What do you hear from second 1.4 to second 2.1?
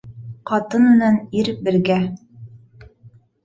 ир бергә.